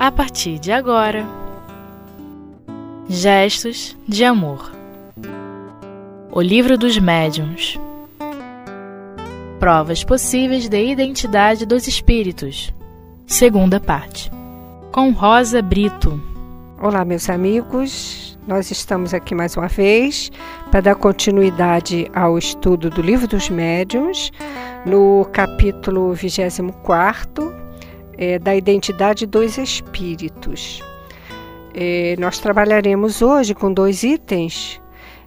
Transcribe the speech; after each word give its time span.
a 0.00 0.10
partir 0.10 0.58
de 0.58 0.72
agora. 0.72 1.26
Gestos 3.06 3.94
de 4.08 4.24
Amor 4.24 4.72
O 6.32 6.40
Livro 6.40 6.78
dos 6.78 6.96
Médiuns 6.96 7.78
Provas 9.58 10.02
possíveis 10.02 10.70
de 10.70 10.82
identidade 10.86 11.66
dos 11.66 11.86
espíritos. 11.86 12.72
Segunda 13.26 13.78
parte. 13.78 14.32
Com 14.90 15.10
Rosa 15.10 15.60
Brito. 15.60 16.18
Olá, 16.80 17.04
meus 17.04 17.28
amigos. 17.28 18.38
Nós 18.48 18.70
estamos 18.70 19.12
aqui 19.12 19.34
mais 19.34 19.54
uma 19.54 19.68
vez 19.68 20.32
para 20.70 20.80
dar 20.80 20.94
continuidade 20.94 22.10
ao 22.14 22.38
estudo 22.38 22.88
do 22.88 23.02
Livro 23.02 23.28
dos 23.28 23.50
Médiuns, 23.50 24.32
no 24.86 25.28
capítulo 25.30 26.14
24, 26.14 27.49
é, 28.20 28.38
da 28.38 28.54
identidade 28.54 29.24
dos 29.24 29.56
espíritos. 29.56 30.82
É, 31.74 32.16
nós 32.18 32.38
trabalharemos 32.38 33.22
hoje 33.22 33.54
com 33.54 33.72
dois 33.72 34.02
itens, 34.02 34.78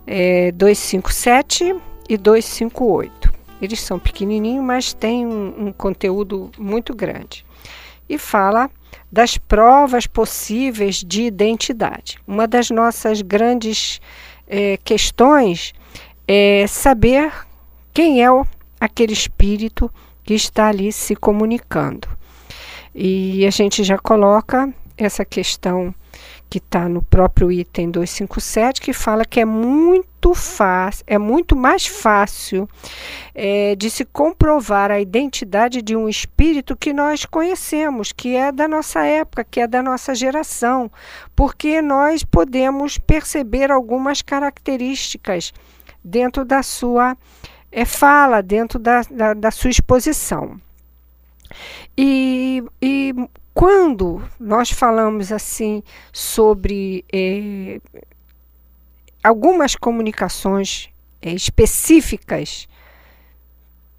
é, 0.05 0.51
257 0.51 1.75
e 2.07 2.15
258. 2.15 3.33
Eles 3.59 3.79
são 3.79 3.97
pequenininhos, 3.97 4.63
mas 4.63 4.93
têm 4.93 5.25
um, 5.25 5.67
um 5.67 5.71
conteúdo 5.71 6.51
muito 6.57 6.93
grande. 6.93 7.43
E 8.07 8.19
fala 8.19 8.69
das 9.11 9.37
provas 9.37 10.05
possíveis 10.05 10.97
de 10.97 11.23
identidade. 11.23 12.19
Uma 12.27 12.47
das 12.47 12.69
nossas 12.69 13.21
grandes 13.21 13.99
é, 14.47 14.77
questões 14.83 15.73
é 16.27 16.65
saber 16.67 17.31
quem 17.93 18.21
é 18.21 18.29
o, 18.29 18.45
aquele 18.79 19.13
espírito 19.13 19.89
que 20.23 20.33
está 20.33 20.67
ali 20.67 20.91
se 20.91 21.15
comunicando. 21.15 22.07
E 22.95 23.45
a 23.45 23.49
gente 23.49 23.83
já 23.83 23.97
coloca 23.97 24.73
essa 24.97 25.25
questão 25.25 25.93
que 26.49 26.59
está 26.59 26.87
no 26.87 27.01
próprio 27.01 27.51
item 27.51 27.89
257, 27.89 28.79
que 28.79 28.93
fala 28.93 29.25
que 29.25 29.39
é 29.39 29.45
muito 29.45 30.35
fácil, 30.35 31.03
é 31.07 31.17
muito 31.17 31.55
mais 31.55 31.87
fácil 31.87 32.69
é, 33.33 33.75
de 33.75 33.89
se 33.89 34.05
comprovar 34.05 34.91
a 34.91 35.01
identidade 35.01 35.81
de 35.81 35.95
um 35.95 36.07
espírito 36.07 36.77
que 36.77 36.93
nós 36.93 37.25
conhecemos, 37.25 38.11
que 38.11 38.35
é 38.35 38.51
da 38.51 38.67
nossa 38.67 39.03
época, 39.03 39.43
que 39.43 39.61
é 39.61 39.67
da 39.67 39.81
nossa 39.81 40.13
geração, 40.13 40.91
porque 41.35 41.81
nós 41.81 42.23
podemos 42.23 42.99
perceber 42.99 43.71
algumas 43.71 44.21
características 44.21 45.51
dentro 46.03 46.45
da 46.45 46.61
sua 46.61 47.17
é, 47.71 47.83
fala, 47.83 48.43
dentro 48.43 48.77
da, 48.77 49.01
da, 49.09 49.33
da 49.33 49.49
sua 49.49 49.71
exposição. 49.71 50.61
E, 51.97 52.63
e 52.81 53.13
quando 53.53 54.21
nós 54.39 54.71
falamos 54.71 55.31
assim 55.31 55.83
sobre 56.11 57.05
é, 57.13 57.79
algumas 59.23 59.75
comunicações 59.75 60.89
é, 61.21 61.31
específicas 61.31 62.67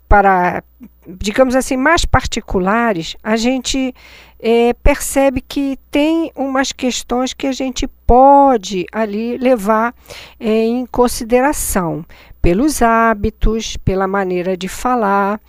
para, 0.09 0.63
digamos 1.09 1.57
assim, 1.57 1.77
mais 1.77 2.05
particulares, 2.05 3.17
a 3.23 3.37
gente 3.37 3.95
é, 4.39 4.75
percebe 4.75 5.41
que 5.41 5.79
tem 5.91 6.31
umas 6.37 6.73
questões 6.73 7.33
que 7.33 7.47
a 7.47 7.53
gente 7.53 7.87
pode 8.07 8.87
ali 8.93 9.39
levar 9.39 9.95
é, 10.39 10.65
em 10.65 10.85
consideração 10.87 12.05
pelos 12.45 12.83
hábitos, 12.83 13.79
pela 13.79 14.07
maneira 14.07 14.55
de 14.55 14.69
falar. 14.69 15.41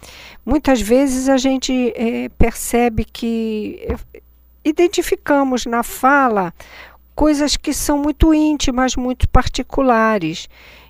Muitas 0.45 0.79
vezes 0.79 1.27
a 1.27 1.35
gente 1.35 1.91
é, 1.93 2.29
percebe 2.29 3.03
que 3.03 3.85
é, 3.85 4.21
identificamos 4.63 5.65
na 5.65 5.83
fala 5.83 6.53
coisas 7.13 7.57
que 7.57 7.73
são 7.73 7.97
muito 7.97 8.33
íntimas, 8.33 8.95
muito 8.95 9.27
particulares 9.27 10.47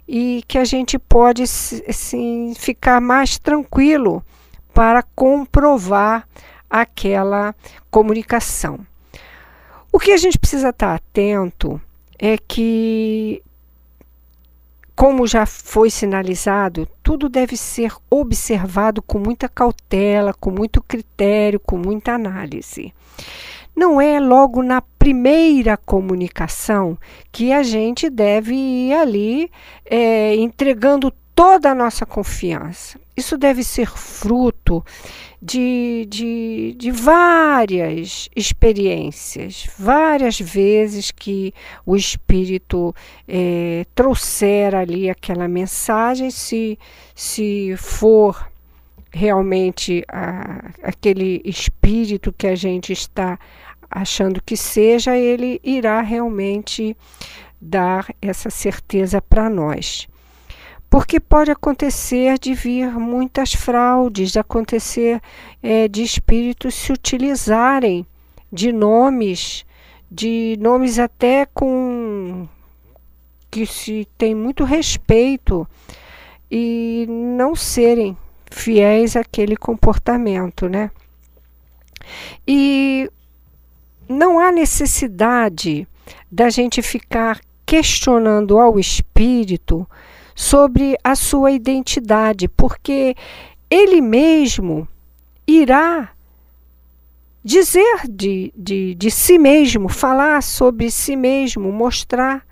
e 0.07 0.44
que 0.47 0.59
a 0.59 0.63
gente 0.63 0.99
pode 0.99 1.41
assim, 1.41 2.53
ficar 2.55 3.01
mais 3.01 3.39
tranquilo 3.39 4.23
para 4.75 5.01
comprovar 5.01 6.27
aquela 6.69 7.55
comunicação. 7.89 8.79
O 9.91 9.97
que 9.97 10.11
a 10.11 10.17
gente 10.17 10.38
precisa 10.38 10.69
estar 10.69 10.94
atento 10.94 11.81
é 12.19 12.38
que 12.38 13.41
como 14.95 15.28
já 15.28 15.45
foi 15.45 15.89
sinalizado, 15.89 16.88
tudo 17.03 17.28
deve 17.28 17.57
ser 17.57 17.94
observado 18.09 19.01
com 19.01 19.19
muita 19.19 19.50
cautela, 19.50 20.33
com 20.33 20.50
muito 20.50 20.81
critério, 20.81 21.59
com 21.59 21.78
muita 21.78 22.13
análise. 22.13 22.94
Não 23.75 24.00
é 24.00 24.22
logo 24.22 24.63
na 24.63 24.81
primeira 24.81 25.75
comunicação 25.75 26.97
que 27.29 27.51
a 27.51 27.61
gente 27.61 28.09
deve 28.09 28.56
ir 28.56 28.94
ali 28.94 29.51
é, 29.83 30.33
entregando 30.35 31.12
toda 31.35 31.72
a 31.72 31.75
nossa 31.75 32.06
confiança. 32.06 32.97
Isso 33.16 33.38
deve 33.38 33.63
ser 33.63 33.90
fruto 33.90 34.84
de, 35.41 36.07
de, 36.09 36.75
de 36.78 36.91
várias 36.91 38.29
experiências, 38.35 39.68
várias 39.78 40.40
vezes 40.40 41.12
que 41.12 41.53
o 41.85 41.95
Espírito 41.95 42.95
é, 43.28 43.85
trouxer 43.94 44.74
ali 44.74 45.09
aquela 45.09 45.47
mensagem, 45.47 46.31
se, 46.31 46.79
se 47.13 47.75
for 47.78 48.50
realmente 49.12 50.03
a, 50.07 50.72
aquele 50.84 51.41
Espírito 51.44 52.34
que 52.34 52.47
a 52.47 52.56
gente 52.56 52.94
está 52.94 53.38
achando 53.91 54.41
que 54.44 54.57
seja, 54.57 55.18
ele 55.18 55.59
irá 55.63 56.01
realmente 56.01 56.95
dar 57.62 58.07
essa 58.22 58.50
certeza 58.50 59.22
para 59.22 59.50
nós 59.50 60.07
porque 60.95 61.19
pode 61.19 61.51
acontecer 61.51 62.39
de 62.39 62.53
vir 62.53 62.89
muitas 62.97 63.51
fraudes, 63.51 64.31
de 64.31 64.39
acontecer 64.39 65.22
é, 65.61 65.89
de 65.89 66.01
espíritos 66.01 66.73
se 66.73 66.94
utilizarem 66.94 68.07
de 68.50 68.72
nomes, 68.72 69.66
de 70.09 70.56
nomes 70.57 70.97
até 70.97 71.45
com 71.47 72.47
que 73.51 73.66
se 73.66 74.07
tem 74.17 74.33
muito 74.33 74.63
respeito 74.63 75.67
e 76.50 77.06
não 77.09 77.57
serem 77.57 78.17
fiéis 78.50 79.17
àquele 79.17 79.57
comportamento, 79.57 80.69
né? 80.69 80.89
E 82.47 83.12
não 84.07 84.39
há 84.39 84.50
necessidade 84.50 85.85
da 86.31 86.50
gente 86.50 86.81
ficar 86.81 87.41
questionando 87.66 88.57
ao 88.57 88.79
espírito 88.79 89.85
sobre 90.35 90.97
a 91.01 91.16
sua 91.16 91.51
identidade, 91.51 92.50
porque 92.50 93.16
ele 93.69 94.01
mesmo 94.01 94.88
irá 95.47 96.09
dizer 97.44 98.01
de, 98.09 98.51
de, 98.56 98.95
de 98.95 99.09
si 99.09 99.38
mesmo, 99.38 99.88
falar 99.88 100.44
sobre 100.44 100.91
si 100.91 101.16
mesmo, 101.16 101.72
mostrar 101.72 102.45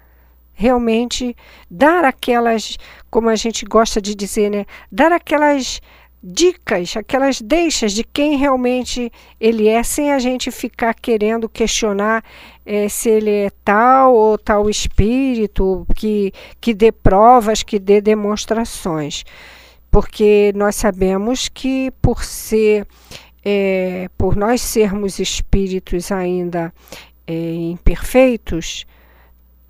realmente, 0.53 1.35
dar 1.69 2.05
aquelas, 2.05 2.77
como 3.09 3.27
a 3.27 3.35
gente 3.35 3.65
gosta 3.65 3.99
de 3.99 4.15
dizer, 4.15 4.49
né? 4.49 4.65
Dar 4.91 5.11
aquelas 5.11 5.81
dicas, 6.23 6.95
aquelas 6.95 7.41
deixas 7.41 7.91
de 7.91 8.03
quem 8.03 8.37
realmente 8.37 9.11
ele 9.37 9.67
é, 9.67 9.83
sem 9.83 10.13
a 10.13 10.19
gente 10.19 10.49
ficar 10.51 10.93
querendo 10.93 11.49
questionar 11.49 12.23
é, 12.65 12.87
se 12.87 13.09
ele 13.09 13.29
é 13.29 13.49
tal 13.65 14.15
ou 14.15 14.37
tal 14.37 14.69
espírito, 14.69 15.85
que, 15.93 16.31
que 16.61 16.73
dê 16.73 16.93
provas, 16.93 17.61
que 17.61 17.77
dê 17.77 17.99
demonstrações. 17.99 19.25
Porque 19.91 20.53
nós 20.55 20.77
sabemos 20.77 21.49
que 21.49 21.91
por 22.01 22.23
ser, 22.23 22.87
é, 23.43 24.09
por 24.17 24.37
nós 24.37 24.61
sermos 24.61 25.19
espíritos 25.19 26.09
ainda 26.09 26.73
é, 27.27 27.53
imperfeitos, 27.53 28.85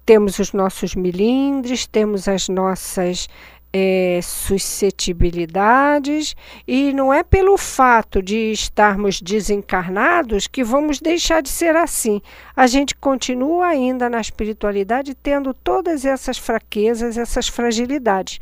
temos 0.05 0.37
os 0.37 0.53
nossos 0.53 0.93
milindres, 0.93 1.87
temos 1.87 2.27
as 2.27 2.47
nossas 2.47 3.27
é, 3.75 4.19
suscetibilidades, 4.21 6.35
e 6.67 6.93
não 6.93 7.11
é 7.11 7.23
pelo 7.23 7.57
fato 7.57 8.21
de 8.21 8.51
estarmos 8.51 9.19
desencarnados 9.19 10.45
que 10.45 10.63
vamos 10.63 11.01
deixar 11.01 11.41
de 11.41 11.49
ser 11.49 11.75
assim. 11.75 12.21
A 12.55 12.67
gente 12.67 12.93
continua 12.93 13.65
ainda 13.65 14.07
na 14.09 14.21
espiritualidade 14.21 15.15
tendo 15.15 15.55
todas 15.55 16.05
essas 16.05 16.37
fraquezas, 16.37 17.17
essas 17.17 17.47
fragilidades. 17.47 18.39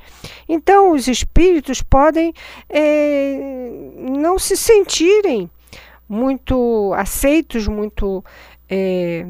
Então, 0.49 0.91
os 0.91 1.07
espíritos 1.07 1.81
podem 1.81 2.33
é, 2.69 3.39
não 3.97 4.37
se 4.37 4.57
sentirem 4.57 5.49
muito 6.09 6.93
aceitos, 6.97 7.69
muito. 7.69 8.21
É, 8.69 9.25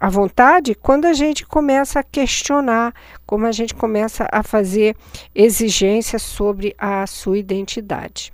à 0.00 0.08
vontade 0.08 0.74
quando 0.74 1.06
a 1.06 1.12
gente 1.12 1.46
começa 1.46 2.00
a 2.00 2.02
questionar, 2.02 2.94
como 3.26 3.46
a 3.46 3.52
gente 3.52 3.74
começa 3.74 4.28
a 4.30 4.42
fazer 4.42 4.96
exigências 5.34 6.22
sobre 6.22 6.74
a 6.78 7.06
sua 7.06 7.38
identidade. 7.38 8.32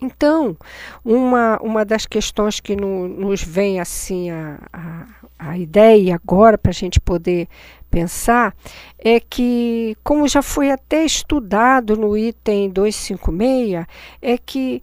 Então, 0.00 0.56
uma, 1.04 1.58
uma 1.62 1.84
das 1.84 2.06
questões 2.06 2.58
que 2.58 2.74
no, 2.74 3.06
nos 3.06 3.42
vem 3.42 3.80
assim 3.80 4.30
a, 4.30 4.58
a, 4.72 5.06
a 5.38 5.58
ideia 5.58 6.16
agora 6.16 6.58
para 6.58 6.70
a 6.70 6.74
gente 6.74 7.00
poder 7.00 7.48
pensar 7.88 8.54
é 8.98 9.20
que, 9.20 9.96
como 10.02 10.26
já 10.26 10.42
foi 10.42 10.70
até 10.70 11.04
estudado 11.04 11.96
no 11.96 12.16
item 12.16 12.70
256, 12.70 13.86
é 14.20 14.38
que 14.38 14.82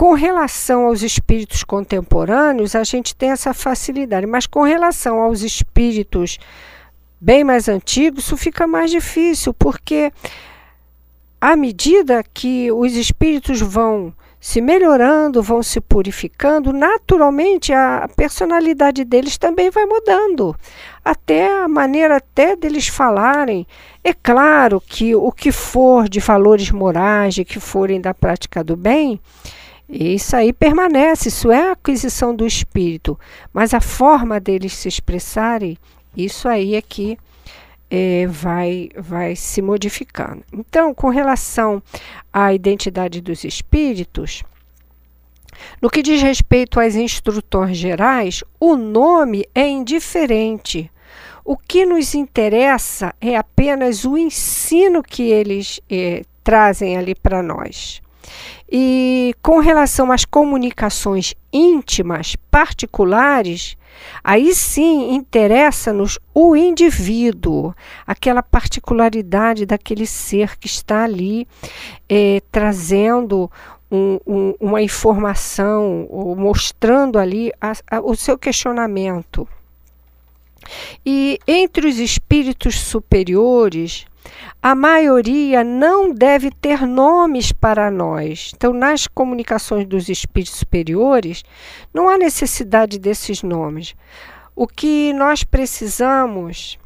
com 0.00 0.14
relação 0.14 0.86
aos 0.86 1.02
espíritos 1.02 1.62
contemporâneos, 1.62 2.74
a 2.74 2.82
gente 2.84 3.14
tem 3.14 3.32
essa 3.32 3.52
facilidade, 3.52 4.26
mas 4.26 4.46
com 4.46 4.62
relação 4.62 5.20
aos 5.20 5.42
espíritos 5.42 6.38
bem 7.20 7.44
mais 7.44 7.68
antigos, 7.68 8.24
isso 8.24 8.34
fica 8.34 8.66
mais 8.66 8.90
difícil, 8.90 9.52
porque 9.52 10.10
à 11.38 11.54
medida 11.54 12.24
que 12.32 12.72
os 12.72 12.94
espíritos 12.94 13.60
vão 13.60 14.14
se 14.40 14.62
melhorando, 14.62 15.42
vão 15.42 15.62
se 15.62 15.82
purificando, 15.82 16.72
naturalmente 16.72 17.70
a 17.70 18.08
personalidade 18.16 19.04
deles 19.04 19.36
também 19.36 19.68
vai 19.68 19.84
mudando. 19.84 20.56
Até 21.04 21.62
a 21.62 21.68
maneira 21.68 22.16
até 22.16 22.56
deles 22.56 22.88
falarem. 22.88 23.66
É 24.02 24.14
claro 24.14 24.80
que 24.80 25.14
o 25.14 25.30
que 25.30 25.52
for 25.52 26.08
de 26.08 26.20
valores 26.20 26.70
morais, 26.70 27.34
de 27.34 27.44
que 27.44 27.60
forem 27.60 28.00
da 28.00 28.14
prática 28.14 28.64
do 28.64 28.78
bem, 28.78 29.20
isso 29.90 30.36
aí 30.36 30.52
permanece, 30.52 31.28
isso 31.28 31.50
é 31.50 31.68
a 31.68 31.72
aquisição 31.72 32.34
do 32.34 32.46
espírito. 32.46 33.18
Mas 33.52 33.74
a 33.74 33.80
forma 33.80 34.38
deles 34.38 34.72
se 34.72 34.88
expressarem, 34.88 35.76
isso 36.16 36.48
aí 36.48 36.76
é 36.76 36.82
que 36.82 37.18
é, 37.90 38.26
vai, 38.28 38.88
vai 38.96 39.34
se 39.34 39.60
modificando. 39.60 40.44
Então, 40.52 40.94
com 40.94 41.08
relação 41.08 41.82
à 42.32 42.54
identidade 42.54 43.20
dos 43.20 43.42
espíritos, 43.42 44.44
no 45.82 45.90
que 45.90 46.02
diz 46.02 46.22
respeito 46.22 46.78
às 46.78 46.94
instrutores 46.94 47.76
gerais, 47.76 48.44
o 48.58 48.76
nome 48.76 49.44
é 49.54 49.66
indiferente. 49.68 50.90
O 51.44 51.56
que 51.56 51.84
nos 51.84 52.14
interessa 52.14 53.12
é 53.20 53.36
apenas 53.36 54.04
o 54.04 54.16
ensino 54.16 55.02
que 55.02 55.22
eles 55.22 55.80
é, 55.90 56.22
trazem 56.44 56.96
ali 56.96 57.14
para 57.14 57.42
nós. 57.42 58.00
E 58.70 59.34
com 59.42 59.58
relação 59.58 60.12
às 60.12 60.24
comunicações 60.24 61.34
íntimas, 61.52 62.36
particulares, 62.50 63.76
Aí 64.22 64.54
sim 64.54 65.14
interessa-nos 65.14 66.18
o 66.34 66.54
indivíduo, 66.54 67.74
aquela 68.06 68.42
particularidade 68.42 69.66
daquele 69.66 70.06
ser 70.06 70.58
que 70.58 70.66
está 70.66 71.04
ali 71.04 71.46
é, 72.08 72.42
trazendo 72.50 73.50
um, 73.90 74.18
um, 74.26 74.54
uma 74.60 74.82
informação, 74.82 76.06
ou 76.08 76.36
mostrando 76.36 77.18
ali 77.18 77.52
a, 77.60 77.72
a, 77.90 78.00
o 78.00 78.14
seu 78.14 78.38
questionamento. 78.38 79.48
E 81.04 81.38
entre 81.46 81.88
os 81.88 81.98
espíritos 81.98 82.78
superiores, 82.78 84.06
a 84.62 84.74
maioria 84.74 85.62
não 85.62 86.12
deve 86.12 86.50
ter 86.50 86.86
nomes 86.86 87.52
para 87.52 87.90
nós. 87.90 88.52
Então, 88.54 88.72
nas 88.72 89.06
comunicações 89.06 89.86
dos 89.86 90.08
espíritos 90.08 90.58
superiores, 90.58 91.42
não 91.92 92.08
há 92.08 92.18
necessidade 92.18 92.98
desses 92.98 93.42
nomes. 93.42 93.94
O 94.54 94.66
que 94.66 95.12
nós 95.12 95.44
precisamos 95.44 96.78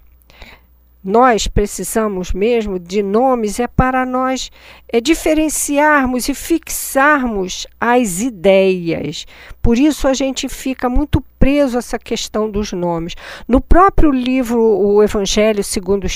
nós 1.05 1.47
precisamos 1.47 2.33
mesmo 2.33 2.79
de 2.79 3.03
nomes 3.03 3.61
é 3.61 3.67
para 3.67 4.07
nós 4.07 4.51
é, 4.91 5.01
diferenciarmos 5.01 6.29
e 6.29 6.35
fixarmos 6.35 7.67
as 7.79 8.21
ideias. 8.21 9.27
Por 9.61 9.79
isso 9.79 10.09
a 10.09 10.15
gente 10.15 10.49
fica 10.49 10.89
muito 10.89 11.23
preso 11.39 11.77
a 11.77 11.81
essa 11.81 11.99
questão 11.99 12.51
dos 12.51 12.73
nomes. 12.73 13.15
No 13.47 13.61
próprio 13.61 14.11
livro 14.11 14.61
O 14.61 15.03
Evangelho 15.03 15.63
segundo 15.63 16.05
o 16.05 16.11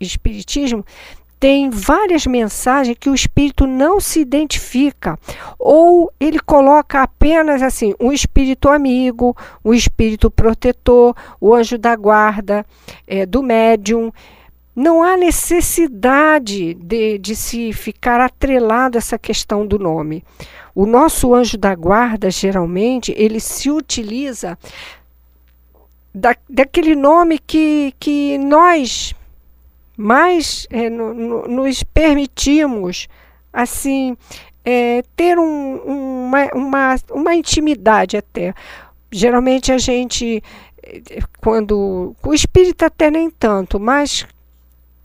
Espiritismo, 0.00 0.84
tem 1.40 1.70
várias 1.70 2.26
mensagens 2.26 2.98
que 3.00 3.08
o 3.08 3.14
espírito 3.14 3.66
não 3.66 3.98
se 3.98 4.20
identifica, 4.20 5.18
ou 5.58 6.12
ele 6.20 6.38
coloca 6.38 7.02
apenas 7.02 7.62
assim: 7.62 7.94
um 7.98 8.12
espírito 8.12 8.68
amigo, 8.68 9.34
um 9.64 9.72
espírito 9.72 10.30
protetor, 10.30 11.16
o 11.40 11.54
anjo 11.54 11.78
da 11.78 11.96
guarda, 11.96 12.64
é, 13.06 13.24
do 13.24 13.42
médium. 13.42 14.12
Não 14.76 15.02
há 15.02 15.16
necessidade 15.16 16.74
de, 16.74 17.18
de 17.18 17.34
se 17.34 17.72
ficar 17.72 18.20
atrelado 18.20 18.96
a 18.96 19.00
essa 19.00 19.18
questão 19.18 19.66
do 19.66 19.78
nome. 19.78 20.22
O 20.74 20.86
nosso 20.86 21.34
anjo 21.34 21.58
da 21.58 21.74
guarda, 21.74 22.30
geralmente, 22.30 23.12
ele 23.16 23.40
se 23.40 23.70
utiliza 23.70 24.56
da, 26.14 26.36
daquele 26.48 26.94
nome 26.94 27.38
que, 27.38 27.92
que 27.98 28.38
nós 28.38 29.14
mas 30.00 30.66
é, 30.70 30.88
no, 30.88 31.12
no, 31.12 31.46
nos 31.46 31.82
permitimos 31.82 33.06
assim 33.52 34.16
é, 34.64 35.02
ter 35.14 35.38
um, 35.38 35.76
uma, 35.76 36.46
uma, 36.54 36.96
uma 37.10 37.34
intimidade 37.34 38.16
até. 38.16 38.54
Geralmente 39.12 39.70
a 39.70 39.76
gente, 39.76 40.42
quando. 41.42 42.16
O 42.22 42.32
espírito 42.32 42.82
até 42.82 43.10
nem 43.10 43.28
tanto, 43.28 43.78
mas 43.78 44.26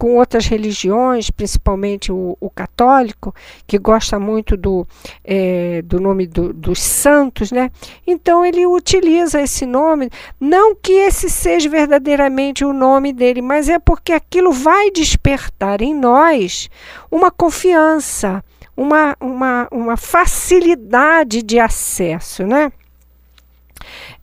com 0.06 0.18
outras 0.18 0.46
religiões, 0.46 1.32
principalmente 1.32 2.12
o, 2.12 2.38
o 2.40 2.48
católico, 2.48 3.34
que 3.66 3.80
gosta 3.80 4.20
muito 4.20 4.56
do, 4.56 4.88
é, 5.24 5.82
do 5.82 6.00
nome 6.00 6.28
do, 6.28 6.54
dos 6.54 6.80
santos, 6.80 7.52
né? 7.52 7.72
Então 8.06 8.46
ele 8.46 8.68
utiliza 8.68 9.42
esse 9.42 9.66
nome, 9.66 10.12
não 10.40 10.76
que 10.76 10.94
esse 10.94 11.28
seja 11.28 11.68
verdadeiramente 11.68 12.64
o 12.64 12.72
nome 12.72 13.12
dele, 13.12 13.42
mas 13.42 13.68
é 13.68 13.80
porque 13.80 14.14
aquilo 14.14 14.52
vai 14.52 14.92
despertar 14.92 15.82
em 15.82 15.96
nós 15.96 16.70
uma 17.10 17.32
confiança, 17.32 18.44
uma, 18.78 19.18
uma, 19.20 19.68
uma 19.72 19.98
facilidade 19.98 21.42
de 21.42 21.58
acesso, 21.58 22.46
né? 22.46 22.72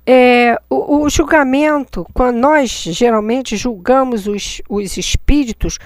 É, 0.06 0.56
o, 1.00 1.08
julgamento, 1.08 2.06
quando 2.12 2.36
nós 2.36 2.70
geralmente 2.70 3.56
julgamos 3.56 4.26
os, 4.26 4.60
os 4.68 4.96
espíritos 4.96 5.78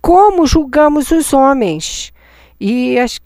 como 0.00 0.46
julgamos 0.46 1.10
os 1.10 1.32
homens. 1.32 2.12
E 2.60 2.98
as, 2.98 3.18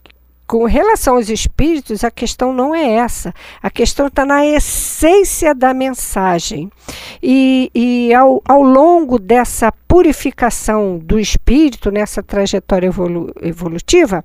com 0.47 0.63
relação 0.63 1.15
aos 1.15 1.29
espíritos, 1.29 2.05
a 2.05 2.09
questão 2.09 2.53
não 2.53 2.73
é 2.73 2.93
essa. 2.93 3.33
A 3.61 3.69
questão 3.69 4.07
está 4.07 4.25
na 4.25 4.45
essência 4.45 5.53
da 5.53 5.73
mensagem. 5.73 6.71
E, 7.21 7.69
e 7.75 8.13
ao, 8.13 8.41
ao, 8.45 8.63
longo 8.63 9.19
dessa 9.19 9.73
purificação 9.87 10.99
do 10.99 11.19
espírito, 11.19 11.91
nessa 11.91 12.23
trajetória 12.23 12.87
evolu 12.87 13.29
evolutiva, 13.41 14.23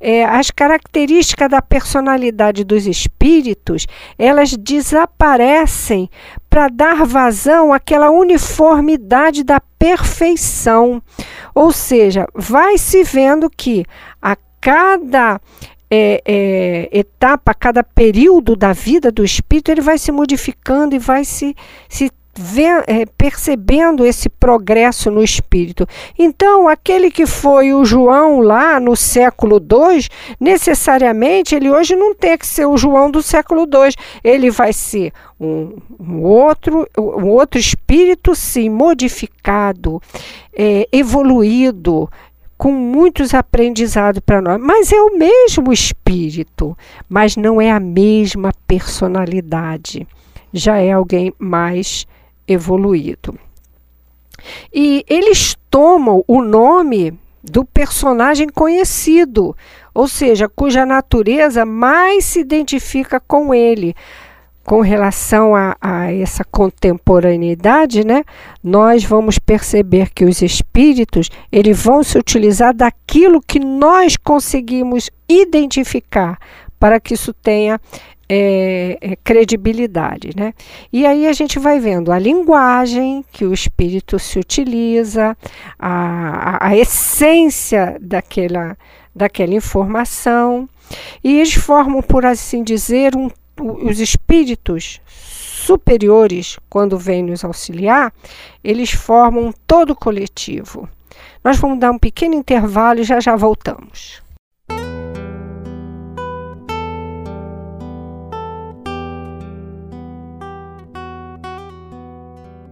é, 0.00 0.24
as 0.24 0.50
características 0.50 1.50
da 1.50 1.60
personalidade 1.60 2.64
dos 2.64 2.86
espíritos 2.86 3.86
elas 4.18 4.56
desaparecem 4.56 6.08
para 6.48 6.68
dar 6.68 7.04
vazão 7.04 7.74
àquela 7.74 8.10
uniformidade 8.10 9.44
da 9.44 9.60
perfeição. 9.78 11.02
Ou 11.54 11.72
seja, 11.72 12.26
vai 12.34 12.78
se 12.78 13.04
vendo 13.04 13.50
que 13.50 13.84
a 14.22 14.34
cada 14.68 15.40
é, 15.90 16.22
é, 16.26 16.88
etapa, 16.92 17.54
cada 17.54 17.82
período 17.82 18.54
da 18.54 18.74
vida 18.74 19.10
do 19.10 19.24
espírito, 19.24 19.70
ele 19.70 19.80
vai 19.80 19.96
se 19.96 20.12
modificando 20.12 20.94
e 20.94 20.98
vai 20.98 21.24
se, 21.24 21.56
se 21.88 22.12
ver, 22.38 22.84
é, 22.86 23.06
percebendo 23.06 24.04
esse 24.04 24.28
progresso 24.28 25.10
no 25.10 25.24
espírito. 25.24 25.86
Então, 26.18 26.68
aquele 26.68 27.10
que 27.10 27.24
foi 27.24 27.72
o 27.72 27.82
João 27.82 28.40
lá 28.40 28.78
no 28.78 28.94
século 28.94 29.56
II, 29.56 30.06
necessariamente 30.38 31.54
ele 31.54 31.70
hoje 31.70 31.96
não 31.96 32.14
tem 32.14 32.36
que 32.36 32.46
ser 32.46 32.66
o 32.66 32.76
João 32.76 33.10
do 33.10 33.22
século 33.22 33.62
II. 33.62 33.94
Ele 34.22 34.50
vai 34.50 34.74
ser 34.74 35.14
um, 35.40 35.78
um 35.98 36.22
outro, 36.22 36.86
um 36.98 37.28
outro 37.28 37.58
espírito, 37.58 38.34
sim, 38.34 38.68
modificado, 38.68 40.00
é, 40.54 40.86
evoluído 40.92 42.08
com 42.58 42.72
muitos 42.72 43.32
aprendizados 43.32 44.20
para 44.20 44.42
nós. 44.42 44.60
Mas 44.60 44.92
é 44.92 45.00
o 45.00 45.16
mesmo 45.16 45.72
espírito, 45.72 46.76
mas 47.08 47.36
não 47.36 47.60
é 47.60 47.70
a 47.70 47.78
mesma 47.78 48.52
personalidade. 48.66 50.06
Já 50.52 50.78
é 50.78 50.90
alguém 50.90 51.32
mais 51.38 52.06
evoluído. 52.46 53.38
E 54.74 55.04
eles 55.08 55.56
tomam 55.70 56.24
o 56.26 56.42
nome 56.42 57.18
do 57.42 57.64
personagem 57.64 58.48
conhecido, 58.48 59.56
ou 59.94 60.08
seja, 60.08 60.48
cuja 60.48 60.84
natureza 60.84 61.64
mais 61.64 62.24
se 62.24 62.40
identifica 62.40 63.20
com 63.20 63.54
ele 63.54 63.94
com 64.68 64.82
relação 64.82 65.56
a, 65.56 65.74
a, 65.80 66.12
essa 66.12 66.44
contemporaneidade, 66.44 68.04
né, 68.04 68.22
nós 68.62 69.02
vamos 69.02 69.38
perceber 69.38 70.10
que 70.10 70.26
os 70.26 70.42
espíritos 70.42 71.30
eles 71.50 71.82
vão 71.82 72.02
se 72.02 72.18
utilizar 72.18 72.74
daquilo 72.74 73.40
que 73.40 73.58
nós 73.58 74.14
conseguimos 74.18 75.08
identificar 75.26 76.38
para 76.78 77.00
que 77.00 77.14
isso 77.14 77.32
tenha 77.32 77.80
é, 78.28 78.98
é, 79.00 79.16
credibilidade, 79.16 80.32
né? 80.36 80.52
E 80.92 81.06
aí 81.06 81.26
a 81.26 81.32
gente 81.32 81.58
vai 81.58 81.80
vendo 81.80 82.12
a 82.12 82.18
linguagem 82.18 83.24
que 83.32 83.46
o 83.46 83.54
espírito 83.54 84.18
se 84.18 84.38
utiliza, 84.38 85.34
a, 85.78 86.58
a, 86.58 86.68
a 86.68 86.76
essência 86.76 87.96
daquela, 88.02 88.76
daquela 89.16 89.54
informação, 89.54 90.68
e 91.24 91.38
eles 91.38 91.54
formam, 91.54 92.02
por 92.02 92.26
assim 92.26 92.62
dizer, 92.62 93.16
um, 93.16 93.30
os 93.60 94.00
espíritos 94.00 95.00
superiores, 95.06 96.58
quando 96.68 96.98
vêm 96.98 97.22
nos 97.22 97.44
auxiliar, 97.44 98.12
eles 98.62 98.90
formam 98.90 99.52
todo 99.66 99.90
o 99.90 99.96
coletivo. 99.96 100.88
Nós 101.44 101.58
vamos 101.58 101.78
dar 101.78 101.90
um 101.90 101.98
pequeno 101.98 102.34
intervalo 102.34 103.00
e 103.00 103.04
já 103.04 103.20
já 103.20 103.36
voltamos. 103.36 104.22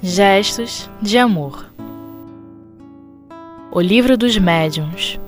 Gestos 0.02 0.88
de 1.02 1.18
Amor 1.18 1.68
O 3.72 3.80
Livro 3.80 4.16
dos 4.16 4.38
Médiuns 4.38 5.18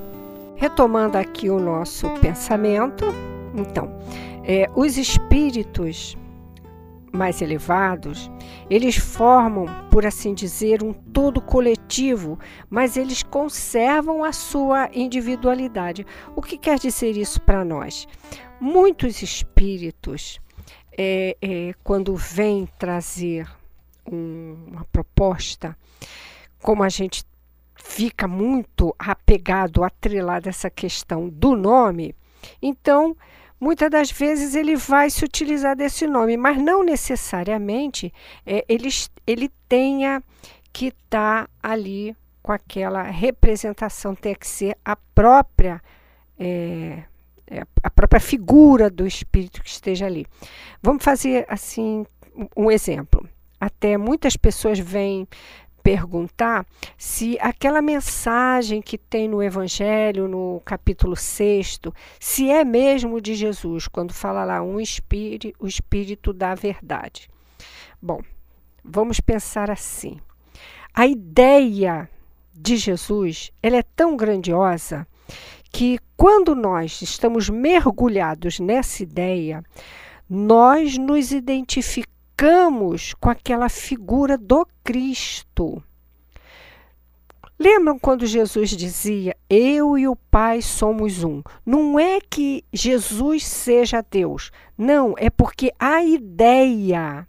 Retomando 0.59 1.17
aqui 1.17 1.49
o 1.49 1.57
nosso 1.57 2.09
pensamento, 2.21 3.05
então, 3.55 3.89
é, 4.49 4.67
os 4.75 4.97
espíritos 4.97 6.17
mais 7.13 7.39
elevados, 7.39 8.31
eles 8.67 8.97
formam, 8.97 9.67
por 9.91 10.07
assim 10.07 10.33
dizer, 10.33 10.81
um 10.81 10.91
todo 10.91 11.39
coletivo, 11.39 12.39
mas 12.67 12.97
eles 12.97 13.21
conservam 13.21 14.23
a 14.23 14.33
sua 14.33 14.89
individualidade. 14.91 16.03
O 16.35 16.41
que 16.41 16.57
quer 16.57 16.79
dizer 16.79 17.15
isso 17.15 17.39
para 17.41 17.63
nós? 17.63 18.07
Muitos 18.59 19.21
espíritos, 19.21 20.39
é, 20.97 21.37
é, 21.39 21.73
quando 21.83 22.15
vêm 22.15 22.67
trazer 22.79 23.47
um, 24.11 24.55
uma 24.65 24.85
proposta, 24.85 25.77
como 26.59 26.81
a 26.81 26.89
gente 26.89 27.23
fica 27.75 28.27
muito 28.27 28.95
apegado, 28.97 29.83
atrelado 29.83 30.47
a 30.47 30.49
essa 30.49 30.71
questão 30.71 31.29
do 31.29 31.55
nome, 31.55 32.15
então 32.59 33.15
muitas 33.59 33.89
das 33.89 34.11
vezes 34.11 34.55
ele 34.55 34.75
vai 34.75 35.09
se 35.09 35.23
utilizar 35.23 35.75
desse 35.75 36.07
nome, 36.07 36.37
mas 36.37 36.61
não 36.61 36.83
necessariamente 36.83 38.13
é, 38.45 38.63
ele, 38.67 38.89
ele 39.25 39.51
tenha 39.67 40.23
que 40.71 40.87
estar 40.87 41.45
tá 41.45 41.49
ali 41.61 42.15
com 42.41 42.51
aquela 42.51 43.03
representação, 43.03 44.15
tem 44.15 44.35
que 44.35 44.47
ser 44.47 44.77
a 44.83 44.95
própria. 44.95 45.81
É, 46.39 47.03
é, 47.51 47.63
a 47.81 47.89
própria 47.89 48.21
figura 48.21 48.89
do 48.89 49.07
espírito 49.07 49.63
que 49.63 49.69
esteja 49.69 50.05
ali. 50.05 50.25
Vamos 50.81 51.03
fazer 51.03 51.45
assim 51.49 52.05
um 52.55 52.69
exemplo 52.69 53.27
até 53.59 53.97
muitas 53.97 54.37
pessoas 54.37 54.79
vêm 54.79 55.27
perguntar 55.89 56.67
se 56.99 57.35
aquela 57.41 57.81
mensagem 57.81 58.79
que 58.79 58.95
tem 58.95 59.27
no 59.27 59.41
Evangelho, 59.41 60.27
no 60.27 60.61
capítulo 60.63 61.15
6, 61.15 61.79
se 62.19 62.47
é 62.47 62.63
mesmo 62.63 63.19
de 63.19 63.33
Jesus, 63.33 63.87
quando 63.87 64.13
fala 64.13 64.45
lá 64.45 64.61
um 64.61 64.79
espírito, 64.79 65.51
o 65.59 65.65
espírito 65.65 66.31
da 66.31 66.53
verdade. 66.53 67.27
Bom, 67.99 68.21
vamos 68.85 69.19
pensar 69.19 69.71
assim. 69.71 70.19
A 70.93 71.07
ideia 71.07 72.07
de 72.53 72.77
Jesus, 72.77 73.51
ela 73.63 73.77
é 73.77 73.83
tão 73.83 74.15
grandiosa 74.15 75.07
que 75.71 75.97
quando 76.15 76.53
nós 76.53 77.01
estamos 77.01 77.49
mergulhados 77.49 78.59
nessa 78.59 79.01
ideia, 79.01 79.63
nós 80.29 80.99
nos 80.99 81.31
identificamos 81.31 82.18
ficamos 82.39 83.13
com 83.15 83.29
aquela 83.29 83.67
figura 83.67 84.37
do 84.37 84.65
Cristo. 84.81 85.83
Lembram 87.59 87.99
quando 87.99 88.25
Jesus 88.25 88.69
dizia: 88.69 89.35
Eu 89.49 89.97
e 89.97 90.07
o 90.07 90.15
Pai 90.15 90.61
somos 90.61 91.21
um? 91.21 91.43
Não 91.65 91.99
é 91.99 92.21
que 92.21 92.63
Jesus 92.71 93.45
seja 93.45 94.01
Deus. 94.09 94.51
Não, 94.77 95.15
é 95.17 95.29
porque 95.29 95.73
a 95.77 96.01
ideia 96.01 97.27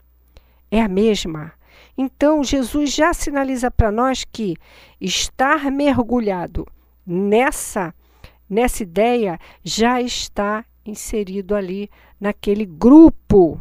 é 0.70 0.80
a 0.80 0.88
mesma. 0.88 1.54
Então, 1.98 2.44
Jesus 2.44 2.92
já 2.92 3.12
sinaliza 3.12 3.68
para 3.68 3.90
nós 3.90 4.24
que 4.24 4.54
estar 5.00 5.72
mergulhado 5.72 6.64
nessa, 7.04 7.92
nessa 8.48 8.84
ideia 8.84 9.40
já 9.64 10.00
está 10.00 10.64
inserido 10.86 11.56
ali 11.56 11.90
naquele 12.20 12.64
grupo 12.64 13.60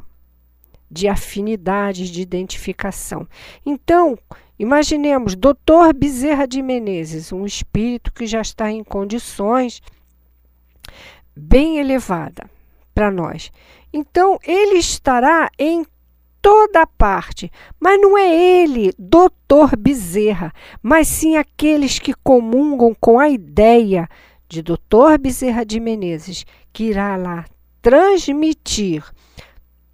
de 0.90 1.08
afinidades, 1.08 2.10
de 2.10 2.22
identificação. 2.22 3.28
Então, 3.66 4.18
imaginemos 4.58 5.36
Dr. 5.36 5.94
Bezerra 5.96 6.48
de 6.48 6.62
Menezes, 6.62 7.32
um 7.32 7.46
espírito 7.46 8.12
que 8.14 8.26
já 8.26 8.42
está 8.42 8.72
em 8.72 8.84
condições 8.84 9.82
bem 11.36 11.78
elevada 11.78 12.50
para 12.94 13.12
nós. 13.12 13.52
Então, 13.94 14.38
ele 14.44 14.78
estará 14.78 15.50
em 15.58 15.86
toda 16.42 16.86
parte, 16.86 17.52
mas 17.80 18.00
não 18.00 18.18
é 18.18 18.34
ele, 18.34 18.94
Dr. 18.98 19.76
Bezerra, 19.78 20.54
mas 20.82 21.08
sim 21.08 21.36
aqueles 21.36 22.00
que 22.00 22.14
comungam 22.24 22.96
com 23.00 23.20
a 23.20 23.30
ideia 23.30 24.08
de 24.48 24.62
Dr. 24.62 25.18
Bezerra 25.20 25.66
de 25.66 25.80
Menezes, 25.80 26.46
que 26.74 26.86
irá 26.86 27.16
lá 27.16 27.46
transmitir 27.82 29.04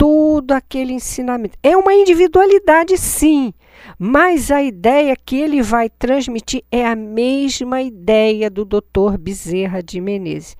todo 0.05 0.51
aquele 0.51 0.93
ensinamento. 0.93 1.57
É 1.63 1.75
uma 1.75 1.91
individualidade, 1.91 2.95
sim, 2.95 3.51
mas 3.97 4.51
a 4.51 4.61
ideia 4.61 5.15
que 5.15 5.35
ele 5.35 5.63
vai 5.63 5.89
transmitir 5.89 6.63
é 6.71 6.85
a 6.85 6.95
mesma 6.95 7.81
ideia 7.81 8.47
do 8.47 8.63
Dr. 8.63 9.17
Bezerra 9.19 9.81
de 9.81 9.99
Menezes. 9.99 10.55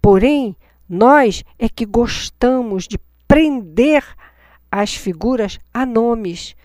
Porém, 0.00 0.56
nós 0.88 1.44
é 1.58 1.68
que 1.68 1.84
gostamos 1.84 2.88
de 2.88 2.98
prender 3.28 4.02
as 4.72 4.94
figuras 4.94 5.58
a 5.74 5.84
nomes, 5.84 6.56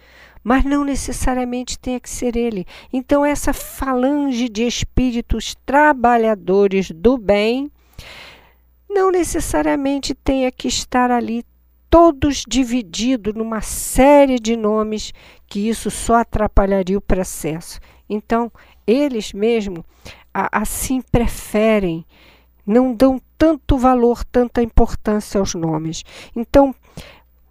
mas 0.41 0.63
não 0.63 0.85
necessariamente 0.85 1.77
tem 1.77 1.99
que 1.99 2.09
ser 2.09 2.37
ele. 2.37 2.65
Então, 2.93 3.25
essa 3.25 3.51
falange 3.51 4.47
de 4.47 4.65
espíritos 4.65 5.53
trabalhadores 5.65 6.91
do 6.91 7.17
bem 7.17 7.69
não 8.89 9.11
necessariamente 9.11 10.13
tenha 10.15 10.49
que 10.49 10.69
estar 10.69 11.11
ali 11.11 11.43
todos 11.91 12.45
divididos 12.47 13.33
numa 13.33 13.59
série 13.59 14.39
de 14.39 14.55
nomes 14.55 15.13
que 15.45 15.67
isso 15.67 15.91
só 15.91 16.15
atrapalharia 16.15 16.97
o 16.97 17.01
processo. 17.01 17.81
Então, 18.09 18.49
eles 18.87 19.33
mesmo 19.33 19.85
assim 20.33 21.01
preferem, 21.01 22.05
não 22.65 22.95
dão 22.95 23.21
tanto 23.37 23.77
valor, 23.77 24.23
tanta 24.23 24.63
importância 24.63 25.37
aos 25.37 25.53
nomes. 25.53 26.03
Então, 26.33 26.73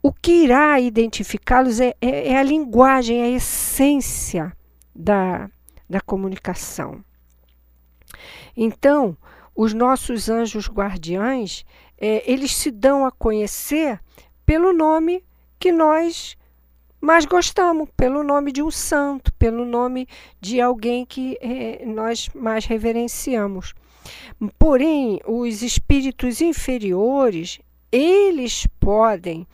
o 0.02 0.10
que 0.10 0.44
irá 0.44 0.80
identificá-los 0.80 1.78
é, 1.78 1.94
é, 2.00 2.28
é, 2.28 2.36
a 2.38 2.42
linguagem, 2.42 3.20
é 3.20 3.24
a 3.24 3.36
essência 3.36 4.56
da, 4.96 5.50
da 5.88 6.00
comunicação. 6.00 7.04
Então, 8.56 9.14
os 9.54 9.74
nossos 9.74 10.30
anjos 10.30 10.66
guardiães, 10.66 11.66
é, 12.00 12.22
eles 12.30 12.56
se 12.56 12.70
dão 12.70 13.04
a 13.04 13.10
conhecer 13.10 14.00
pelo 14.50 14.72
nome 14.72 15.22
que 15.60 15.70
nós 15.70 16.36
mais 17.00 17.24
gostamos, 17.24 17.88
pelo 17.96 18.24
nome 18.24 18.50
de 18.50 18.60
um 18.60 18.68
santo, 18.68 19.32
pelo 19.34 19.64
nome 19.64 20.08
de 20.40 20.60
alguém 20.60 21.06
que 21.06 21.38
eh, 21.40 21.84
nós 21.86 22.28
mais 22.34 22.64
reverenciamos. 22.64 23.74
Porém, 24.58 25.20
os 25.24 25.62
espíritos 25.62 26.40
inferiores, 26.40 27.60
eles 27.92 28.66
podem 28.80 29.46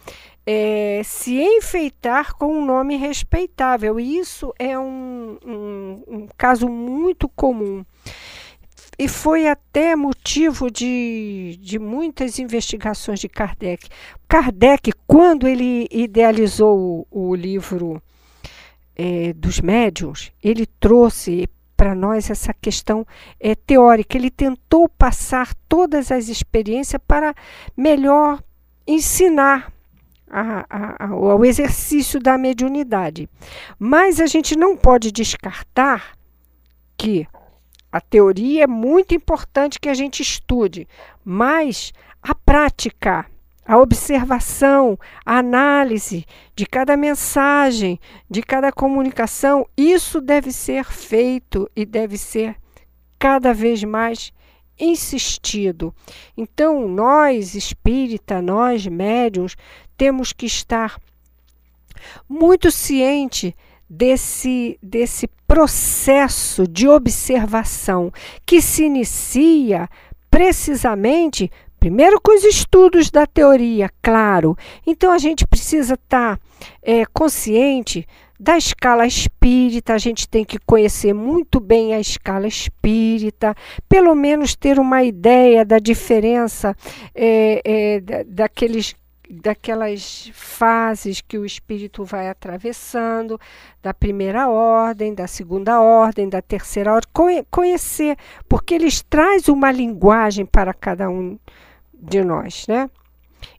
é, 0.46 1.02
se 1.04 1.42
enfeitar 1.42 2.34
com 2.34 2.46
um 2.46 2.64
nome 2.64 2.96
respeitável. 2.96 4.00
E 4.00 4.16
isso 4.16 4.50
é 4.58 4.78
um, 4.78 5.36
um, 5.44 6.04
um 6.08 6.28
caso 6.38 6.70
muito 6.70 7.28
comum 7.28 7.84
e 8.98 9.08
foi 9.08 9.46
até 9.46 9.94
motivo 9.94 10.70
de, 10.70 11.58
de 11.60 11.78
muitas 11.78 12.38
investigações 12.38 13.20
de 13.20 13.28
Kardec. 13.28 13.88
Kardec, 14.26 14.92
quando 15.06 15.46
ele 15.46 15.86
idealizou 15.90 17.06
o, 17.10 17.30
o 17.30 17.34
livro 17.34 18.02
é, 18.94 19.32
dos 19.34 19.60
médiuns, 19.60 20.32
ele 20.42 20.66
trouxe 20.66 21.48
para 21.76 21.94
nós 21.94 22.30
essa 22.30 22.54
questão 22.54 23.06
é, 23.38 23.54
teórica. 23.54 24.16
Ele 24.16 24.30
tentou 24.30 24.88
passar 24.88 25.54
todas 25.68 26.10
as 26.10 26.28
experiências 26.28 27.00
para 27.06 27.34
melhor 27.76 28.42
ensinar 28.86 29.70
a, 30.30 30.66
a, 30.70 31.04
a, 31.06 31.14
o 31.14 31.44
exercício 31.44 32.18
da 32.18 32.38
mediunidade. 32.38 33.28
Mas 33.78 34.20
a 34.20 34.26
gente 34.26 34.56
não 34.56 34.76
pode 34.76 35.12
descartar 35.12 36.16
que 36.96 37.26
A 37.96 38.00
teoria 38.02 38.64
é 38.64 38.66
muito 38.66 39.14
importante 39.14 39.80
que 39.80 39.88
a 39.88 39.94
gente 39.94 40.20
estude, 40.20 40.86
mas 41.24 41.94
a 42.22 42.34
prática, 42.34 43.24
a 43.64 43.78
observação, 43.78 44.98
a 45.24 45.38
análise 45.38 46.26
de 46.54 46.66
cada 46.66 46.94
mensagem, 46.94 47.98
de 48.28 48.42
cada 48.42 48.70
comunicação, 48.70 49.66
isso 49.74 50.20
deve 50.20 50.52
ser 50.52 50.84
feito 50.84 51.70
e 51.74 51.86
deve 51.86 52.18
ser 52.18 52.56
cada 53.18 53.54
vez 53.54 53.82
mais 53.82 54.30
insistido. 54.78 55.94
Então, 56.36 56.86
nós 56.86 57.54
espírita, 57.54 58.42
nós 58.42 58.86
médiums, 58.86 59.56
temos 59.96 60.34
que 60.34 60.44
estar 60.44 61.00
muito 62.28 62.70
ciente 62.70 63.56
desse, 63.88 64.78
desse 64.82 65.26
processo 65.46 66.66
de 66.66 66.88
observação 66.88 68.12
que 68.44 68.60
se 68.60 68.84
inicia 68.84 69.88
precisamente 70.30 71.50
primeiro 71.78 72.20
com 72.20 72.34
os 72.34 72.44
estudos 72.44 73.10
da 73.10 73.26
teoria, 73.26 73.88
claro. 74.02 74.56
Então 74.86 75.12
a 75.12 75.18
gente 75.18 75.46
precisa 75.46 75.94
estar 75.94 76.36
tá, 76.36 76.42
é, 76.82 77.04
consciente 77.06 78.06
da 78.38 78.58
escala 78.58 79.06
espírita, 79.06 79.94
a 79.94 79.98
gente 79.98 80.28
tem 80.28 80.44
que 80.44 80.58
conhecer 80.58 81.14
muito 81.14 81.58
bem 81.58 81.94
a 81.94 82.00
escala 82.00 82.46
espírita, 82.46 83.54
pelo 83.88 84.14
menos 84.14 84.54
ter 84.54 84.78
uma 84.78 85.02
ideia 85.02 85.64
da 85.64 85.78
diferença 85.78 86.76
é, 87.14 87.62
é, 87.64 88.24
daqueles 88.26 88.94
daquelas 89.28 90.30
fases 90.33 91.21
que 91.21 91.38
o 91.38 91.45
espírito 91.45 92.04
vai 92.04 92.28
atravessando, 92.28 93.40
da 93.83 93.92
primeira 93.92 94.49
ordem, 94.49 95.14
da 95.14 95.26
segunda 95.26 95.80
ordem, 95.80 96.28
da 96.28 96.40
terceira 96.40 96.92
ordem, 96.92 97.45
conhecer, 97.50 98.16
porque 98.49 98.75
eles 98.75 99.02
trazem 99.02 99.54
uma 99.54 99.73
linguagem 99.73 100.47
para 100.47 100.73
cada 100.73 101.09
um 101.11 101.38
de 101.92 102.23
nós, 102.23 102.66
né? 102.68 102.88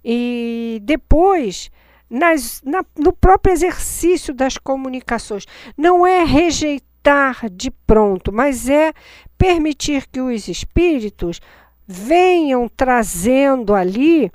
E 0.04 0.80
depois, 0.84 1.70
nas, 2.10 2.62
na, 2.64 2.84
no 2.98 3.12
próprio 3.12 3.54
exercício 3.54 4.34
das 4.34 4.58
comunicações, 4.58 5.46
não 5.78 6.06
é 6.06 6.24
rejeitar 6.24 7.50
de 7.50 7.72
pronto, 7.72 8.32
mas 8.32 8.70
é 8.70 8.94
permitir 9.38 10.08
que 10.08 10.20
os 10.20 10.48
espíritos 10.48 11.40
venham 11.88 12.68
trazendo 12.68 13.74
ali 13.74 14.30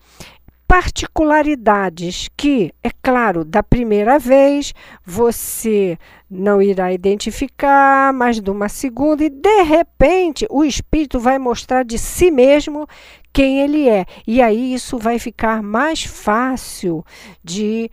particularidades 0.73 2.31
que, 2.35 2.73
é 2.83 2.89
claro, 3.03 3.45
da 3.45 3.63
primeira 3.63 4.19
vez 4.19 4.73
você 5.05 5.99
não 6.31 6.63
irá 6.63 6.91
identificar, 6.91 8.11
mas 8.15 8.41
de 8.41 8.51
uma 8.51 8.71
segunda, 8.71 9.23
e 9.23 9.29
de 9.29 9.63
repente 9.65 10.47
o 10.49 10.65
espírito 10.65 11.21
vai 11.21 11.39
mostrar 11.39 11.85
de 11.85 11.99
si 11.99 12.31
mesmo 12.31 12.87
quem 13.35 13.61
ele 13.61 13.87
é. 13.87 14.07
E 14.27 14.41
aí 14.41 14.73
isso 14.73 14.97
vai 14.97 15.19
ficar 15.19 15.63
mais 15.63 16.05
fácil 16.05 17.05
de, 17.45 17.91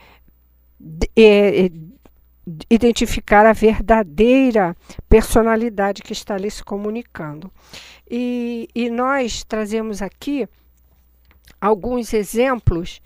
de 0.80 1.10
é, 1.18 1.70
identificar 2.70 3.46
a 3.46 3.52
verdadeira 3.52 4.74
personalidade 5.10 6.02
que 6.02 6.14
está 6.14 6.36
ali 6.36 6.50
se 6.50 6.64
comunicando. 6.64 7.52
E, 8.10 8.70
e 8.74 8.90
nós 8.90 9.44
trazemos 9.44 10.02
aqui 10.02 10.48
alguns 11.60 12.14
exemplos 12.14 13.02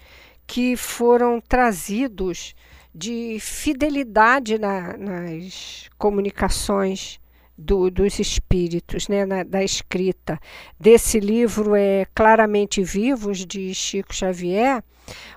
que 0.46 0.76
foram 0.76 1.42
trazidos 1.42 2.54
de 2.94 3.38
fidelidade 3.40 4.58
na, 4.60 4.96
nas 4.98 5.90
comunicações 5.98 7.20
do, 7.58 7.90
dos 7.90 8.20
espíritos, 8.20 9.08
né, 9.08 9.26
na, 9.26 9.44
da 9.44 9.64
escrita. 9.64 10.40
Desse 10.80 11.20
livro 11.20 11.76
é 11.76 12.06
Claramente 12.14 12.84
Vivos, 12.84 13.46
de 13.46 13.74
Chico 13.74 14.14
Xavier, 14.14 14.84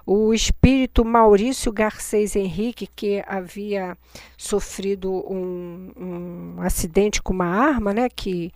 o 0.05 0.33
espírito 0.33 1.05
Maurício 1.05 1.73
Garcês 1.73 2.37
Henrique, 2.37 2.89
que 2.95 3.23
havia 3.27 3.97
sofrido 4.37 5.13
um, 5.13 5.93
um 5.97 6.61
acidente 6.61 7.23
com 7.23 7.33
uma 7.33 7.47
arma, 7.47 7.93
né, 7.93 8.09
que, 8.09 8.53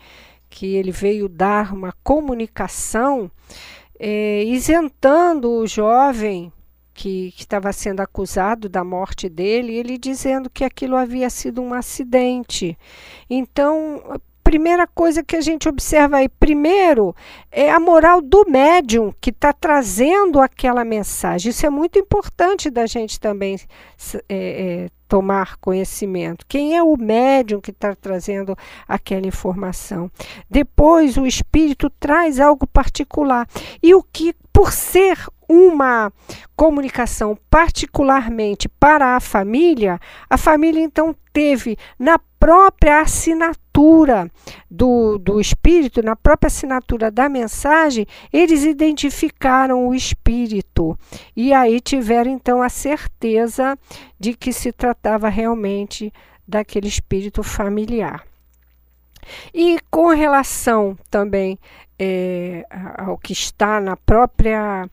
que 0.48 0.74
ele 0.74 0.90
veio 0.90 1.28
dar 1.28 1.72
uma 1.72 1.92
comunicação 2.02 3.30
é, 4.02 4.44
isentando 4.44 5.50
o 5.50 5.66
jovem 5.66 6.50
que, 6.94 7.34
estava 7.36 7.70
sendo 7.70 8.00
acusado 8.00 8.66
da 8.66 8.82
morte 8.82 9.28
dele, 9.28 9.74
ele 9.74 9.98
dizendo 9.98 10.48
que 10.48 10.64
aquilo 10.64 10.96
havia 10.96 11.28
sido 11.28 11.60
um 11.60 11.74
acidente. 11.74 12.78
Então, 13.28 14.02
a 14.08 14.18
primeira 14.42 14.86
coisa 14.86 15.22
que 15.22 15.36
a 15.36 15.40
gente 15.42 15.68
observa 15.68 16.16
aí, 16.16 16.30
primeiro, 16.30 17.14
é 17.52 17.70
a 17.70 17.78
moral 17.78 18.22
do 18.22 18.46
médium 18.48 19.12
que 19.20 19.28
está 19.28 19.52
trazendo 19.52 20.40
aquela 20.40 20.82
mensagem. 20.82 21.50
Isso 21.50 21.66
é 21.66 21.70
muito 21.70 21.98
importante 21.98 22.70
da 22.70 22.86
gente 22.86 23.20
também 23.20 23.56
é, 24.28 24.86
é, 24.86 24.90
tomar 25.10 25.56
conhecimento. 25.56 26.46
Quem 26.46 26.76
é 26.76 26.82
o 26.84 26.96
médium 26.96 27.60
que 27.60 27.72
está 27.72 27.96
trazendo 27.96 28.56
aquela 28.86 29.26
informação? 29.26 30.08
Depois, 30.48 31.16
o 31.16 31.26
espírito 31.26 31.90
traz 31.98 32.38
algo 32.38 32.64
particular. 32.64 33.48
E 33.82 33.92
o 33.92 34.04
que, 34.04 34.32
por 34.52 34.72
ser 34.72 35.18
uma 35.50 36.12
comunicação 36.54 37.36
particularmente 37.50 38.68
para 38.68 39.16
a 39.16 39.20
família, 39.20 39.98
a 40.28 40.38
família 40.38 40.80
então 40.80 41.12
teve 41.32 41.76
na 41.98 42.20
própria 42.38 43.00
assinatura 43.00 44.30
do, 44.70 45.18
do 45.18 45.40
espírito, 45.40 46.02
na 46.02 46.14
própria 46.14 46.46
assinatura 46.46 47.10
da 47.10 47.28
mensagem, 47.28 48.06
eles 48.32 48.62
identificaram 48.64 49.88
o 49.88 49.94
espírito 49.94 50.96
e 51.36 51.52
aí 51.52 51.80
tiveram 51.80 52.30
então 52.30 52.62
a 52.62 52.68
certeza 52.68 53.76
de 54.18 54.34
que 54.34 54.52
se 54.52 54.70
tratava 54.70 55.28
realmente 55.28 56.12
daquele 56.46 56.86
espírito 56.86 57.42
familiar. 57.42 58.24
E 59.52 59.78
com 59.90 60.08
relação 60.08 60.96
também 61.10 61.58
é, 61.98 62.64
ao 62.96 63.18
que 63.18 63.32
está 63.32 63.80
na 63.80 63.96
própria 63.96 64.88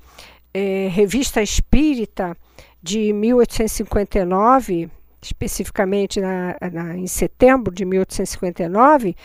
é, 0.57 0.87
Revista 0.87 1.39
Espírita 1.39 2.35
de 2.81 3.13
1859, 3.13 4.89
especificamente 5.21 6.19
na, 6.19 6.55
na, 6.73 6.97
em 6.97 7.05
setembro 7.05 7.71
de 7.71 7.85
1859, 7.85 9.15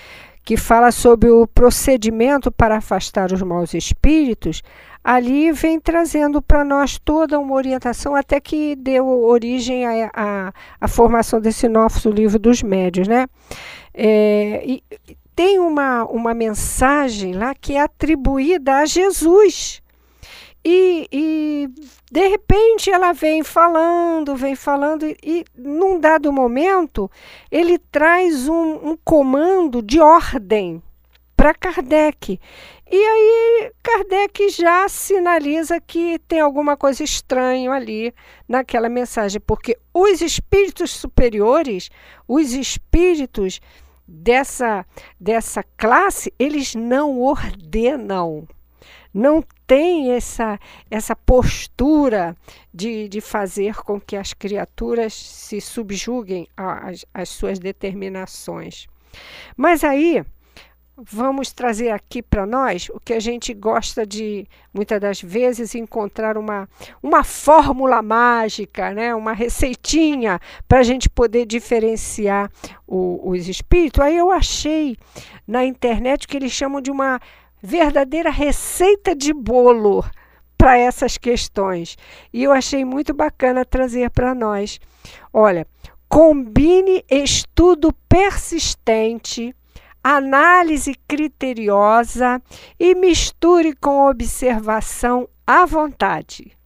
que 0.45 0.59
fala 0.59 0.91
sobre 0.91 1.31
o 1.31 1.47
procedimento 1.47 2.53
para 2.53 2.77
afastar 2.77 3.33
os 3.33 3.41
maus 3.41 3.73
espíritos, 3.73 4.63
ali 5.03 5.53
vem 5.53 5.81
trazendo 5.81 6.43
para 6.43 6.65
nós 6.65 6.99
toda 6.99 7.39
uma 7.39 7.55
orientação, 7.55 8.15
até 8.15 8.39
que 8.39 8.77
deu 8.77 9.07
origem 9.07 9.85
à, 9.87 10.53
formação 10.89 11.41
desse 11.41 11.67
nosso 11.67 12.11
livro 12.11 12.39
dos 12.39 12.63
médios. 12.63 13.09
Né? 13.09 13.27
É, 13.95 14.63
e 14.67 14.83
tem 15.35 15.59
uma, 15.59 16.05
uma 16.05 16.35
mensagem 16.35 17.33
lá 17.33 17.55
que 17.55 17.75
é 17.75 17.81
atribuída 17.81 18.77
a 18.77 18.85
Jesus. 18.85 19.82
E, 20.65 21.09
e, 21.11 21.69
de 22.11 22.29
repente 22.29 22.91
ela 22.91 23.13
vem 23.13 23.43
falando, 23.43 24.37
vem 24.37 24.55
falando, 24.55 25.05
e, 25.07 25.17
e 25.23 25.45
num 25.57 25.99
dado 25.99 26.33
momento 26.33 27.11
ele 27.51 27.79
traz 27.79 28.49
um, 28.49 28.91
um 28.91 28.97
comando 29.05 29.83
de 29.83 29.99
ordem 29.99 30.81
para 31.37 31.53
Kardec. 31.55 32.39
E 32.89 32.97
aí 32.97 33.73
Kardec 33.83 34.51
já 34.51 34.89
sinaliza 34.89 35.81
que 35.81 36.21
tem 36.29 36.39
alguma 36.39 36.77
coisa 36.77 37.03
estranha 37.03 37.73
ali 37.73 38.15
naquela 38.47 38.89
mensagem, 38.89 39.41
porque 39.41 39.77
os 39.93 40.21
espíritos 40.21 40.93
superiores, 40.93 41.91
os 42.29 42.53
espíritos 42.53 43.61
dessa, 44.07 44.87
dessa 45.19 45.65
classe, 45.77 46.33
eles 46.39 46.77
não 46.77 47.19
ordenam 47.19 48.47
não 49.13 49.43
tem 49.67 50.13
essa, 50.13 50.59
essa 50.91 51.15
postura 51.15 52.37
de, 52.73 53.09
de 53.09 53.21
fazer 53.21 53.77
com 53.77 54.01
que 54.01 54.17
as 54.17 54.33
criaturas 54.33 55.13
se 55.13 55.61
subjuguem 55.61 56.47
às, 56.57 57.05
às 57.13 57.29
suas 57.29 57.59
determinações. 57.59 58.87
Mas 59.57 59.85
aí, 59.85 60.25
vamos 60.97 61.53
trazer 61.53 61.91
aqui 61.91 62.23
para 62.23 62.47
nós 62.47 62.89
o 62.91 63.01
que 63.01 63.13
a 63.13 63.21
gente 63.21 63.53
gosta 63.55 64.07
de, 64.07 64.47
muitas 64.73 65.01
das 65.01 65.21
vezes, 65.21 65.75
encontrar 65.75 66.37
uma, 66.37 66.69
uma 67.03 67.25
fórmula 67.25 68.03
mágica, 68.03 68.93
né? 68.93 69.15
uma 69.15 69.33
receitinha 69.33 70.41
para 70.69 70.81
a 70.81 70.83
gente 70.83 71.09
poder 71.09 71.47
diferenciar 71.47 72.51
o, 72.87 73.31
os 73.31 73.49
espíritos. 73.49 74.03
Aí 74.03 74.17
eu 74.17 74.31
achei 74.31 74.97
na 75.47 75.65
internet 75.65 76.29
que 76.29 76.37
eles 76.37 76.53
chamam 76.53 76.81
de 76.81 76.91
uma 76.91 77.21
verdadeira 77.63 78.31
receita 78.31 79.15
de 79.15 79.33
bolo 79.33 80.05
para 80.59 80.77
essas 80.77 81.17
questões. 81.17 81.97
E 82.33 82.43
eu 82.43 82.53
achei 82.53 82.85
muito 82.85 83.15
bacana 83.15 83.65
trazer 83.65 84.11
para 84.11 84.35
nós. 84.35 84.81
Olha, 85.33 85.67
combine 86.09 87.05
estudo 87.09 87.93
persistente, 88.09 89.55
análise 90.03 90.95
criteriosa 91.07 92.43
e 92.79 92.95
misture 92.95 93.75
com 93.77 94.09
observação 94.09 95.29
à 95.47 95.65
vontade. 95.65 96.57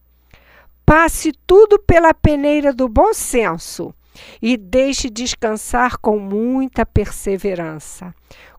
Passe 0.85 1.33
tudo 1.45 1.79
pela 1.79 2.13
peneira 2.13 2.73
do 2.73 2.87
bom 2.87 3.13
senso 3.13 3.93
e 4.41 4.57
deixe 4.57 5.09
descansar 5.09 5.97
com 5.97 6.17
muita 6.17 6.85
perseverança. 6.85 8.13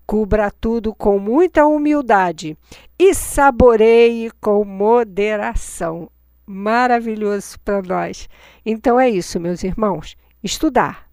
Cubra 0.08 0.50
tudo 0.50 0.94
com 0.94 1.18
muita 1.18 1.66
humildade 1.66 2.56
e 2.98 3.12
saboreie 3.12 4.30
com 4.40 4.64
moderação. 4.64 6.10
Maravilhoso 6.46 7.60
para 7.60 7.82
nós. 7.82 8.26
Então 8.64 8.98
é 8.98 9.10
isso, 9.10 9.38
meus 9.38 9.62
irmãos. 9.62 10.16
Estudar. 10.42 11.10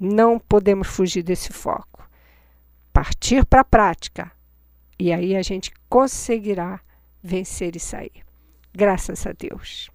Não 0.00 0.36
podemos 0.40 0.88
fugir 0.88 1.22
desse 1.22 1.52
foco. 1.52 2.10
Partir 2.92 3.46
para 3.46 3.60
a 3.60 3.64
prática. 3.64 4.32
E 4.98 5.12
aí 5.12 5.36
a 5.36 5.42
gente 5.42 5.72
conseguirá 5.88 6.80
vencer 7.22 7.76
isso 7.76 7.94
aí. 7.94 8.10
Graças 8.74 9.24
a 9.28 9.32
Deus. 9.32 9.93